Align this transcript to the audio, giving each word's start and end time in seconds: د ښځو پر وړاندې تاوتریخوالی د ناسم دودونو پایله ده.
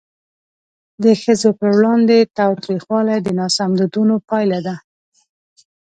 د 1.03 1.05
ښځو 1.21 1.49
پر 1.59 1.69
وړاندې 1.77 2.17
تاوتریخوالی 2.39 3.17
د 3.21 3.27
ناسم 3.39 3.69
دودونو 3.79 4.15
پایله 4.29 4.59
ده. 4.67 4.75